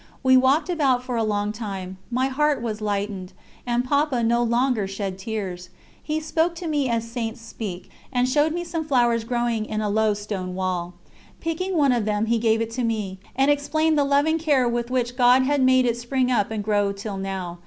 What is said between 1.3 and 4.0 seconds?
time; my heart was lightened, and